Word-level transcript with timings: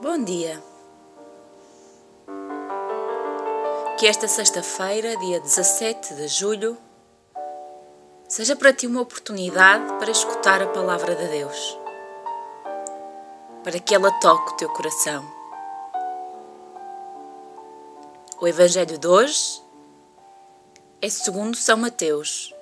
Bom 0.00 0.22
dia. 0.22 0.62
Que 3.98 4.06
esta 4.06 4.28
sexta-feira, 4.28 5.16
dia 5.16 5.40
17 5.40 6.14
de 6.14 6.28
julho, 6.28 6.78
seja 8.28 8.54
para 8.54 8.72
ti 8.72 8.86
uma 8.86 9.00
oportunidade 9.00 9.94
para 9.98 10.12
escutar 10.12 10.62
a 10.62 10.68
palavra 10.68 11.16
de 11.16 11.26
Deus, 11.26 11.76
para 13.64 13.80
que 13.80 13.92
ela 13.92 14.12
toque 14.20 14.52
o 14.52 14.56
teu 14.56 14.68
coração. 14.68 15.28
O 18.40 18.46
Evangelho 18.46 18.98
de 18.98 19.08
hoje 19.08 19.60
é 21.02 21.08
segundo 21.08 21.56
São 21.56 21.76
Mateus 21.76 22.54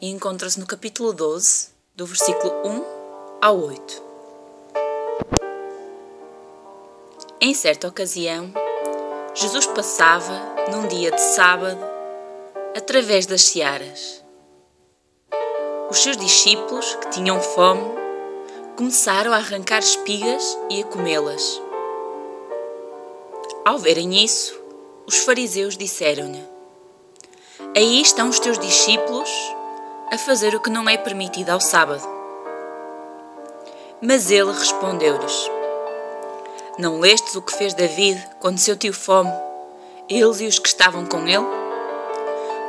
e 0.00 0.10
encontra-se 0.10 0.58
no 0.58 0.66
capítulo 0.66 1.12
12, 1.12 1.68
do 1.94 2.04
versículo 2.04 2.52
1 2.66 2.84
ao 3.40 3.60
8. 3.60 4.09
Em 7.42 7.54
certa 7.54 7.88
ocasião, 7.88 8.52
Jesus 9.34 9.64
passava, 9.64 10.38
num 10.70 10.86
dia 10.86 11.10
de 11.10 11.22
sábado, 11.22 11.80
através 12.76 13.24
das 13.24 13.44
searas. 13.44 14.22
Os 15.88 16.02
seus 16.02 16.18
discípulos, 16.18 16.96
que 16.96 17.12
tinham 17.12 17.40
fome, 17.40 17.94
começaram 18.76 19.32
a 19.32 19.36
arrancar 19.36 19.78
espigas 19.78 20.58
e 20.68 20.82
a 20.82 20.84
comê-las. 20.84 21.62
Ao 23.64 23.78
verem 23.78 24.22
isso, 24.22 24.60
os 25.06 25.16
fariseus 25.20 25.78
disseram-lhe: 25.78 26.44
Aí 27.74 28.02
estão 28.02 28.28
os 28.28 28.38
teus 28.38 28.58
discípulos 28.58 29.30
a 30.12 30.18
fazer 30.18 30.54
o 30.54 30.60
que 30.60 30.68
não 30.68 30.86
é 30.86 30.98
permitido 30.98 31.48
ao 31.48 31.60
sábado. 31.60 32.06
Mas 34.02 34.30
ele 34.30 34.52
respondeu-lhes: 34.52 35.50
não 36.80 36.98
lestes 36.98 37.36
o 37.36 37.42
que 37.42 37.52
fez 37.52 37.74
David 37.74 38.18
quando 38.40 38.58
seu 38.58 38.74
tio 38.74 38.94
fome, 38.94 39.30
eles 40.08 40.40
e 40.40 40.46
os 40.46 40.58
que 40.58 40.66
estavam 40.66 41.04
com 41.04 41.28
ele? 41.28 41.46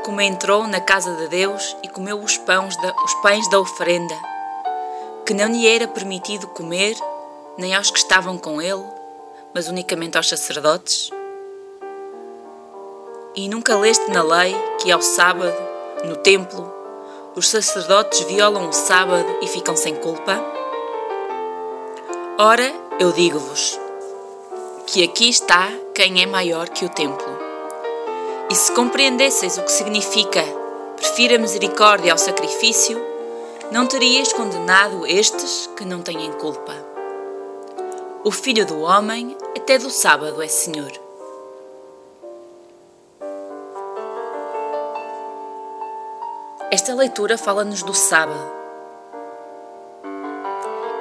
Como 0.04 0.20
entrou 0.20 0.68
na 0.68 0.82
casa 0.82 1.16
de 1.16 1.30
Deus 1.30 1.78
e 1.82 1.88
comeu 1.88 2.20
os 2.20 2.38
pães 2.38 2.76
da, 2.76 2.94
os 3.06 3.14
pães 3.16 3.50
da 3.50 3.58
oferenda, 3.58 4.14
que 5.26 5.34
não 5.34 5.48
lhe 5.48 5.66
era 5.66 5.88
permitido 5.88 6.46
comer, 6.48 6.96
nem 7.58 7.74
aos 7.74 7.90
que 7.90 8.00
estavam 8.00 8.38
com 8.38 8.62
ele, 8.62 8.84
mas 9.54 9.70
unicamente 9.70 10.18
aos 10.18 10.28
sacerdotes? 10.28 11.10
E 13.34 13.48
nunca 13.48 13.78
leste 13.78 14.12
na 14.12 14.24
lei 14.24 14.54
que 14.82 14.92
ao 14.92 15.02
sábado, 15.02 15.56
no 16.04 16.18
templo, 16.18 16.70
os 17.34 17.48
sacerdotes 17.48 18.20
violam 18.26 18.68
o 18.68 18.74
sábado 18.74 19.38
e 19.42 19.48
ficam 19.48 19.78
sem 19.78 19.96
culpa? 19.96 20.38
Ora, 22.38 22.74
eu 23.00 23.14
digo-vos: 23.14 23.81
que 24.82 25.04
aqui 25.04 25.30
está 25.30 25.70
quem 25.94 26.22
é 26.22 26.26
maior 26.26 26.70
que 26.70 26.86
o 26.86 26.90
templo. 26.90 27.40
E 28.50 28.56
se 28.56 28.72
compreendesseis 28.74 29.58
o 29.58 29.64
que 29.64 29.72
significa 29.72 30.44
prefira 30.98 31.38
misericórdia 31.38 32.12
ao 32.12 32.18
sacrifício, 32.18 33.02
não 33.72 33.88
terias 33.88 34.32
condenado 34.34 35.06
estes 35.08 35.70
que 35.76 35.86
não 35.86 36.02
têm 36.02 36.32
culpa. 36.34 36.74
O 38.24 38.32
Filho 38.32 38.66
do 38.66 38.82
Homem 38.82 39.36
até 39.58 39.78
do 39.78 39.90
sábado 39.90 40.42
é 40.42 40.48
Senhor. 40.48 40.92
Esta 46.70 46.94
leitura 46.94 47.38
fala-nos 47.38 47.84
do 47.84 47.94
sábado. 47.94 48.52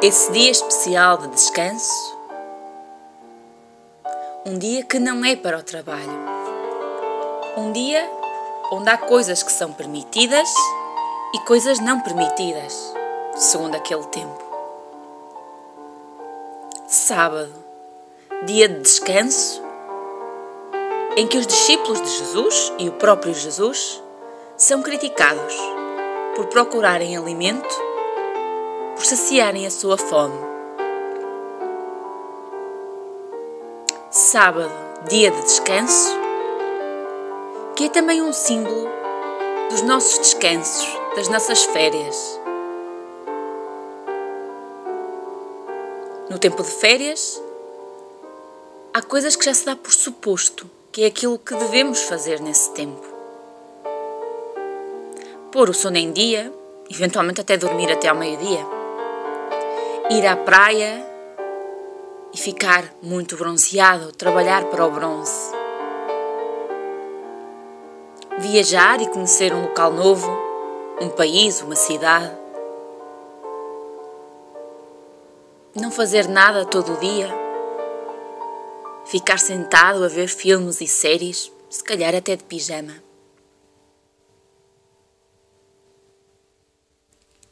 Esse 0.02 0.32
dia 0.32 0.50
especial 0.50 1.18
de 1.18 1.28
descanso 1.28 2.19
um 4.44 4.58
dia 4.58 4.82
que 4.82 4.98
não 4.98 5.22
é 5.22 5.36
para 5.36 5.58
o 5.58 5.62
trabalho. 5.62 6.18
Um 7.58 7.72
dia 7.72 8.10
onde 8.72 8.88
há 8.88 8.96
coisas 8.96 9.42
que 9.42 9.52
são 9.52 9.72
permitidas 9.72 10.48
e 11.34 11.38
coisas 11.40 11.78
não 11.78 12.00
permitidas, 12.00 12.94
segundo 13.36 13.74
aquele 13.74 14.04
tempo. 14.06 14.42
Sábado, 16.86 17.52
dia 18.46 18.66
de 18.66 18.80
descanso, 18.80 19.62
em 21.16 21.26
que 21.26 21.36
os 21.36 21.46
discípulos 21.46 22.00
de 22.00 22.08
Jesus 22.08 22.72
e 22.78 22.88
o 22.88 22.92
próprio 22.92 23.34
Jesus 23.34 24.02
são 24.56 24.82
criticados 24.82 25.54
por 26.34 26.46
procurarem 26.46 27.14
alimento, 27.14 27.74
por 28.96 29.04
saciarem 29.04 29.66
a 29.66 29.70
sua 29.70 29.98
fome 29.98 30.49
sábado, 34.20 34.70
dia 35.08 35.30
de 35.30 35.40
descanso, 35.42 36.10
que 37.74 37.84
é 37.84 37.88
também 37.88 38.20
um 38.20 38.34
símbolo 38.34 38.86
dos 39.70 39.80
nossos 39.80 40.18
descansos, 40.18 40.86
das 41.16 41.28
nossas 41.28 41.64
férias. 41.64 42.38
No 46.28 46.38
tempo 46.38 46.62
de 46.62 46.70
férias, 46.70 47.42
há 48.92 49.00
coisas 49.00 49.34
que 49.36 49.44
já 49.46 49.54
se 49.54 49.64
dá 49.64 49.74
por 49.74 49.90
suposto, 49.90 50.70
que 50.92 51.02
é 51.02 51.06
aquilo 51.06 51.38
que 51.38 51.54
devemos 51.54 52.02
fazer 52.02 52.40
nesse 52.40 52.70
tempo. 52.72 53.06
Pôr 55.50 55.70
o 55.70 55.74
sono 55.74 55.96
em 55.96 56.12
dia, 56.12 56.52
eventualmente 56.90 57.40
até 57.40 57.56
dormir 57.56 57.90
até 57.90 58.08
ao 58.08 58.16
meio-dia. 58.16 58.66
Ir 60.10 60.26
à 60.26 60.36
praia 60.36 61.09
e 62.32 62.38
ficar 62.38 62.94
muito 63.02 63.36
bronzeado, 63.36 64.12
trabalhar 64.12 64.64
para 64.66 64.86
o 64.86 64.90
bronze. 64.90 65.52
Viajar 68.38 69.00
e 69.00 69.08
conhecer 69.08 69.52
um 69.52 69.62
local 69.62 69.92
novo, 69.92 70.30
um 71.00 71.08
país, 71.08 71.60
uma 71.60 71.74
cidade. 71.74 72.34
Não 75.74 75.90
fazer 75.90 76.28
nada 76.28 76.64
todo 76.64 76.94
o 76.94 76.96
dia. 76.98 77.28
Ficar 79.06 79.38
sentado 79.38 80.04
a 80.04 80.08
ver 80.08 80.28
filmes 80.28 80.80
e 80.80 80.86
séries, 80.86 81.52
se 81.68 81.82
calhar 81.82 82.14
até 82.14 82.36
de 82.36 82.44
pijama. 82.44 82.94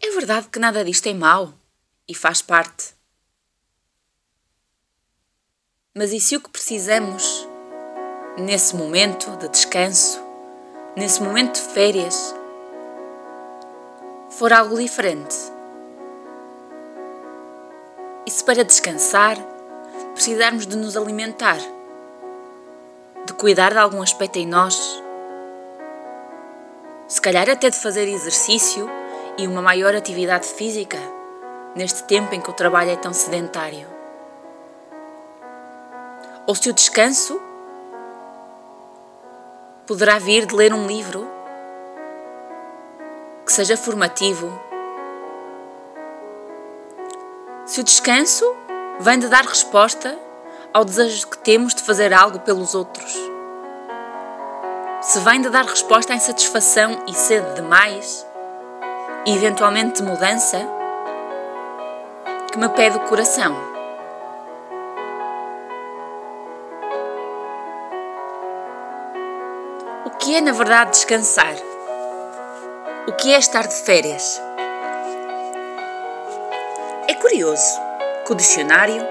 É 0.01 0.11
verdade 0.11 0.49
que 0.49 0.59
nada 0.59 0.85
disto 0.85 1.07
é 1.09 1.15
mau 1.15 1.53
e 2.07 2.15
faz 2.15 2.41
parte. 2.41 2.98
Mas 5.99 6.13
e 6.13 6.21
se 6.21 6.37
o 6.37 6.41
que 6.41 6.49
precisamos 6.49 7.49
nesse 8.39 8.77
momento 8.77 9.37
de 9.39 9.49
descanso, 9.49 10.23
nesse 10.95 11.21
momento 11.21 11.55
de 11.55 11.73
férias, 11.73 12.33
for 14.31 14.53
algo 14.53 14.79
diferente? 14.79 15.35
E 18.25 18.31
se 18.31 18.45
para 18.45 18.63
descansar 18.63 19.37
precisarmos 20.15 20.69
de 20.69 20.77
nos 20.77 20.97
alimentar, 20.97 21.59
de 23.27 23.33
cuidar 23.33 23.73
de 23.73 23.79
algum 23.79 24.01
aspecto 24.01 24.39
em 24.39 24.47
nós, 24.47 25.03
se 27.09 27.21
calhar 27.21 27.51
até 27.51 27.71
de 27.71 27.77
fazer 27.77 28.07
exercício 28.07 28.89
e 29.37 29.49
uma 29.49 29.61
maior 29.61 29.97
atividade 29.97 30.47
física 30.47 30.99
neste 31.75 32.05
tempo 32.05 32.33
em 32.37 32.41
que 32.41 32.51
o 32.51 32.55
trabalho 32.55 32.91
é 32.91 32.97
tão 32.97 33.13
sedentário? 33.13 33.98
Ou 36.49 36.55
se 36.55 36.71
o 36.71 36.73
descanso 36.73 37.39
poderá 39.87 40.19
vir 40.19 40.47
de 40.47 40.57
ler 40.57 40.73
um 40.73 40.87
livro 40.87 41.29
que 43.45 43.53
seja 43.53 43.77
formativo. 43.77 44.51
Se 47.67 47.83
o 47.83 47.85
descanso 47.85 48.51
vem 48.99 49.19
de 49.19 49.29
dar 49.29 49.45
resposta 49.45 50.19
ao 50.73 50.87
desejo 50.87 51.29
que 51.29 51.37
temos 51.37 51.75
de 51.75 51.83
fazer 51.83 52.15
algo 52.15 52.41
pelos 52.41 52.75
outros. 52.75 53.15
Se 55.03 55.21
vem 55.21 55.43
de 55.43 55.51
dar 55.51 55.67
resposta 55.67 56.15
à 56.15 56.17
insatisfação 56.17 57.05
e 57.07 57.13
sede 57.13 57.57
de 57.57 57.63
mais, 57.63 58.27
e 59.27 59.35
eventualmente 59.35 60.01
de 60.01 60.09
mudança, 60.09 60.67
que 62.51 62.59
me 62.59 62.71
pede 62.71 62.97
o 62.97 63.01
coração. 63.01 63.68
É, 70.39 70.41
na 70.41 70.53
verdade, 70.53 70.93
descansar? 70.93 71.57
O 73.09 73.13
que 73.13 73.35
é 73.35 73.39
estar 73.39 73.67
de 73.67 73.75
férias? 73.75 74.41
É 77.09 77.15
curioso 77.15 77.81
que 78.25 78.33
o 78.33 78.37
dicionário, 78.37 79.05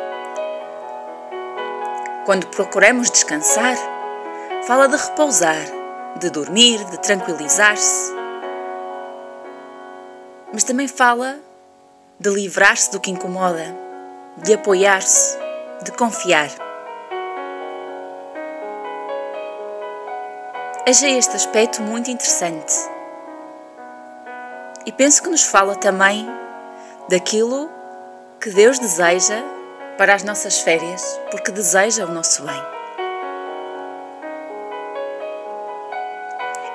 quando 2.26 2.48
procuramos 2.48 3.12
descansar, 3.12 3.76
fala 4.66 4.88
de 4.88 4.96
repousar, 4.96 5.66
de 6.18 6.30
dormir, 6.30 6.82
de 6.86 6.98
tranquilizar-se. 7.00 8.16
Mas 10.54 10.64
também 10.64 10.88
fala 10.88 11.40
de 12.18 12.30
livrar-se 12.30 12.90
do 12.90 13.02
que 13.02 13.12
incomoda, 13.12 13.76
de 14.38 14.54
apoiar-se, 14.54 15.38
de 15.84 15.92
confiar. 15.92 16.67
Achei 20.90 21.18
este 21.18 21.36
aspecto 21.36 21.82
muito 21.82 22.10
interessante 22.10 22.74
e 24.86 24.92
penso 24.94 25.22
que 25.22 25.30
nos 25.30 25.44
fala 25.44 25.76
também 25.76 26.26
daquilo 27.10 27.70
que 28.40 28.50
Deus 28.52 28.80
deseja 28.80 29.44
para 29.98 30.16
as 30.16 30.24
nossas 30.24 30.62
férias, 30.62 31.20
porque 31.30 31.52
deseja 31.52 32.06
o 32.06 32.12
nosso 32.14 32.42
bem. 32.42 32.64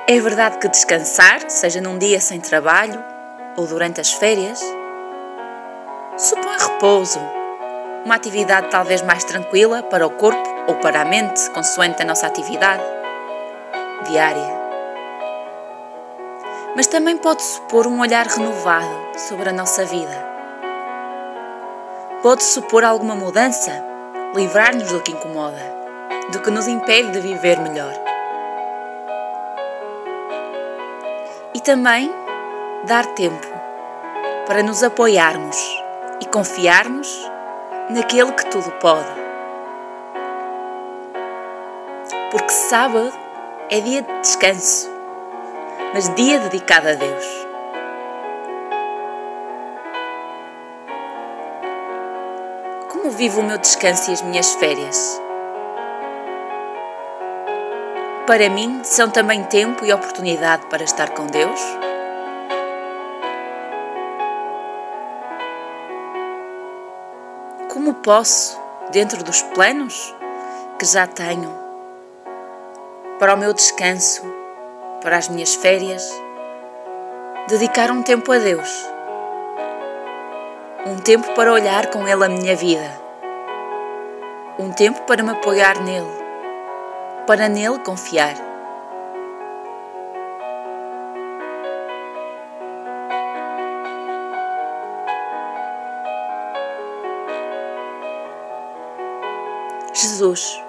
É 0.06 0.20
verdade 0.20 0.58
que 0.58 0.68
descansar, 0.68 1.48
seja 1.48 1.80
num 1.80 1.96
dia 1.96 2.20
sem 2.20 2.38
trabalho 2.38 3.02
ou 3.56 3.66
durante 3.66 3.98
as 3.98 4.12
férias, 4.12 4.60
supõe 6.18 6.58
repouso, 6.58 7.18
uma 8.04 8.16
atividade 8.16 8.68
talvez 8.68 9.00
mais 9.00 9.24
tranquila 9.24 9.82
para 9.82 10.06
o 10.06 10.10
corpo 10.10 10.50
ou 10.66 10.74
para 10.80 11.00
a 11.00 11.04
mente, 11.06 11.48
consoante 11.52 12.02
a 12.02 12.04
nossa 12.04 12.26
atividade 12.26 13.00
diária. 14.02 14.60
Mas 16.76 16.86
também 16.86 17.16
pode 17.16 17.42
supor 17.42 17.86
um 17.86 18.00
olhar 18.00 18.26
renovado 18.26 19.18
sobre 19.18 19.48
a 19.48 19.52
nossa 19.52 19.84
vida 19.84 20.32
Pode 22.22 22.44
supor 22.44 22.84
alguma 22.84 23.16
mudança, 23.16 23.84
livrar-nos 24.32 24.92
do 24.92 25.00
que 25.00 25.10
incomoda, 25.10 25.60
do 26.30 26.40
que 26.40 26.52
nos 26.52 26.68
impede 26.68 27.10
de 27.10 27.18
viver 27.18 27.58
melhor. 27.58 27.92
E 31.52 31.58
também 31.58 32.14
dar 32.86 33.04
tempo 33.06 33.48
para 34.46 34.62
nos 34.62 34.84
apoiarmos 34.84 35.56
e 36.20 36.26
confiarmos 36.26 37.28
naquele 37.90 38.30
que 38.30 38.46
tudo 38.46 38.70
pode. 38.78 39.10
Porque 42.30 42.50
sábado 42.50 43.12
é 43.72 43.80
dia 43.80 44.02
de 44.02 44.20
descanso, 44.20 44.90
mas 45.94 46.14
dia 46.14 46.38
dedicado 46.40 46.88
a 46.88 46.92
Deus. 46.92 47.24
Como 52.90 53.10
vivo 53.12 53.40
o 53.40 53.42
meu 53.42 53.56
descanso 53.56 54.10
e 54.10 54.12
as 54.12 54.20
minhas 54.20 54.52
férias? 54.56 55.18
Para 58.26 58.50
mim, 58.50 58.84
são 58.84 59.08
também 59.08 59.42
tempo 59.44 59.86
e 59.86 59.92
oportunidade 59.94 60.66
para 60.66 60.84
estar 60.84 61.08
com 61.08 61.26
Deus? 61.26 61.60
Como 67.72 67.94
posso, 67.94 68.60
dentro 68.90 69.24
dos 69.24 69.40
planos 69.40 70.14
que 70.78 70.84
já 70.84 71.06
tenho, 71.06 71.71
para 73.22 73.34
o 73.34 73.38
meu 73.38 73.52
descanso, 73.52 74.20
para 75.00 75.16
as 75.16 75.28
minhas 75.28 75.54
férias, 75.54 76.02
dedicar 77.46 77.88
um 77.88 78.02
tempo 78.02 78.32
a 78.32 78.38
Deus? 78.38 78.92
um 80.84 80.96
tempo 80.96 81.32
para 81.36 81.52
olhar 81.52 81.86
com 81.86 82.08
Ele 82.08 82.24
a 82.24 82.28
minha 82.28 82.56
vida, 82.56 82.90
um 84.58 84.72
tempo 84.72 85.02
para 85.02 85.22
me 85.22 85.30
apoiar 85.30 85.80
nele, 85.84 86.10
para 87.24 87.48
nele 87.48 87.78
confiar. 87.78 88.34
Jesus, 99.94 100.61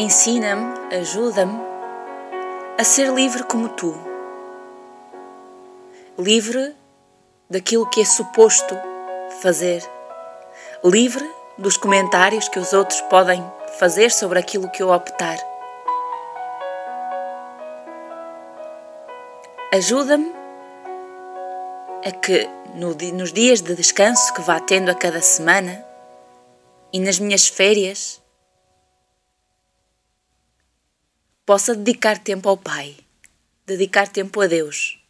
ensina-me, 0.00 0.96
ajuda-me 0.96 1.60
a 2.78 2.82
ser 2.82 3.12
livre 3.12 3.44
como 3.44 3.68
tu. 3.68 3.94
Livre 6.18 6.74
daquilo 7.50 7.86
que 7.86 8.00
é 8.00 8.04
suposto 8.06 8.74
fazer, 9.42 9.82
livre 10.82 11.28
dos 11.58 11.76
comentários 11.76 12.48
que 12.48 12.58
os 12.58 12.72
outros 12.72 12.98
podem 13.02 13.44
fazer 13.78 14.10
sobre 14.10 14.38
aquilo 14.38 14.70
que 14.70 14.82
eu 14.82 14.90
optar. 14.90 15.36
Ajuda-me 19.74 20.32
a 22.06 22.10
que 22.10 22.48
no, 22.74 22.94
nos 23.12 23.34
dias 23.34 23.60
de 23.60 23.74
descanso 23.74 24.32
que 24.32 24.40
vá 24.40 24.58
tendo 24.60 24.90
a 24.90 24.94
cada 24.94 25.20
semana 25.20 25.84
e 26.90 26.98
nas 26.98 27.18
minhas 27.18 27.46
férias 27.46 28.19
possa 31.50 31.74
dedicar 31.74 32.16
tempo 32.16 32.48
ao 32.48 32.56
Pai, 32.56 32.94
dedicar 33.66 34.06
tempo 34.06 34.40
a 34.40 34.46
Deus 34.46 35.02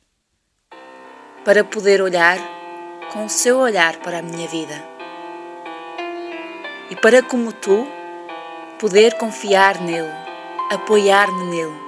para 1.44 1.62
poder 1.62 2.00
olhar 2.00 2.38
com 3.12 3.26
o 3.26 3.28
seu 3.28 3.58
olhar 3.58 3.98
para 3.98 4.20
a 4.20 4.22
minha 4.22 4.48
vida. 4.48 4.82
E 6.88 6.96
para, 6.96 7.22
como 7.22 7.52
tu, 7.52 7.86
poder 8.78 9.18
confiar 9.18 9.82
nele, 9.82 10.08
apoiar-me 10.70 11.44
nele. 11.44 11.78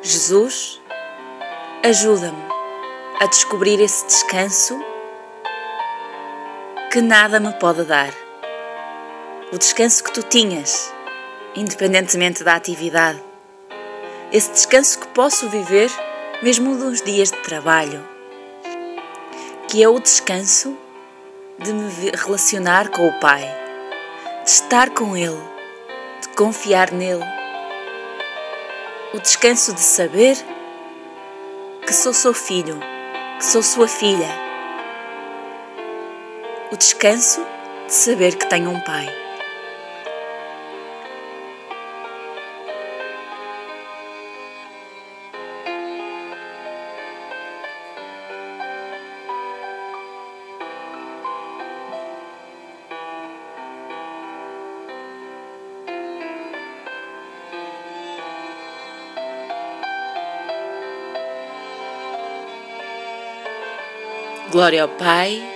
Jesus, 0.00 0.80
ajuda-me 1.84 2.42
a 3.20 3.26
descobrir 3.26 3.78
esse 3.82 4.06
descanso 4.06 4.95
que 6.96 7.02
nada 7.02 7.38
me 7.38 7.52
pode 7.52 7.84
dar. 7.84 8.10
O 9.52 9.58
descanso 9.58 10.02
que 10.02 10.10
tu 10.14 10.22
tinhas 10.22 10.90
independentemente 11.54 12.42
da 12.42 12.54
atividade. 12.54 13.22
Esse 14.32 14.50
descanso 14.50 15.00
que 15.00 15.08
posso 15.08 15.46
viver 15.50 15.90
mesmo 16.42 16.74
nos 16.74 17.02
dias 17.02 17.30
de 17.30 17.36
trabalho, 17.42 18.02
que 19.68 19.82
é 19.82 19.88
o 19.90 20.00
descanso 20.00 20.74
de 21.58 21.70
me 21.70 22.12
relacionar 22.16 22.88
com 22.88 23.06
o 23.06 23.20
Pai, 23.20 23.42
de 24.42 24.50
estar 24.50 24.88
com 24.88 25.14
Ele, 25.14 25.36
de 26.22 26.28
confiar 26.30 26.92
nele. 26.92 27.26
O 29.12 29.20
descanso 29.20 29.74
de 29.74 29.82
saber 29.82 30.34
que 31.86 31.92
sou 31.92 32.14
seu 32.14 32.32
filho, 32.32 32.80
que 33.36 33.44
sou 33.44 33.62
sua 33.62 33.86
filha. 33.86 34.45
O 36.76 36.78
descanso 36.78 37.42
de 37.86 37.92
saber 37.94 38.36
que 38.36 38.50
tenho 38.50 38.68
um 38.68 38.78
Pai. 38.78 39.08
Glória 64.50 64.82
ao 64.82 64.88
Pai, 64.90 65.55